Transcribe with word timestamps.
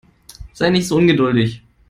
Sei 0.53 0.71
nicht 0.71 0.87
so 0.87 0.95
ungeduldig. 0.95 1.61